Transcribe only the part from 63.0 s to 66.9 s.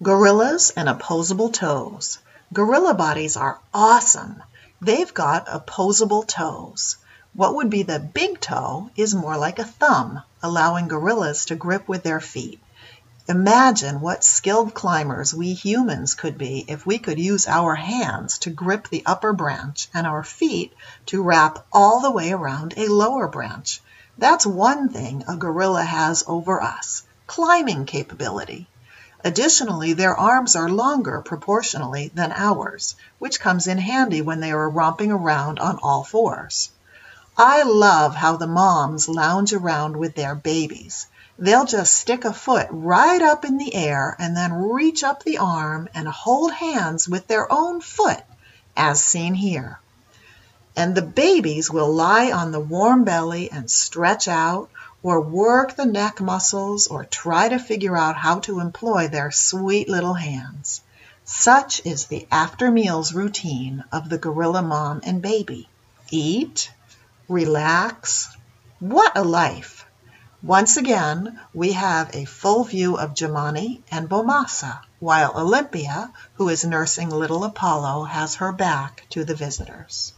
routine of the gorilla mom and baby. Eat,